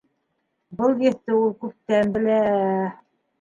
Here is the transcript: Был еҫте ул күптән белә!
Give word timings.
Был 0.79 1.03
еҫте 1.07 1.35
ул 1.41 1.53
күптән 1.65 2.15
белә! 2.17 2.41